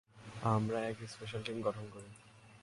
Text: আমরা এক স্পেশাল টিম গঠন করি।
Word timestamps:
আমরা 0.55 0.79
এক 0.89 0.97
স্পেশাল 1.07 1.41
টিম 1.43 1.57
গঠন 1.61 1.85
করি। 1.93 2.09